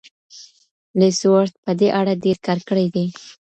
لویس 0.99 1.19
ورت 1.33 1.53
په 1.63 1.71
دې 1.79 1.87
اړه 1.99 2.13
ډېر 2.23 2.37
کار 2.45 2.59
کړی 2.69 2.87
دی. 2.95 3.05